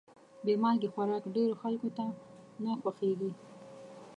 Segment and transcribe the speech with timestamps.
[0.45, 2.05] بې مالګې خوراک ډېرو خلکو ته
[2.63, 3.31] نه خوښېږي.